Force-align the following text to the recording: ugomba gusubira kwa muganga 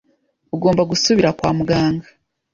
ugomba 0.55 0.81
gusubira 0.91 1.29
kwa 1.37 1.49
muganga 1.57 2.07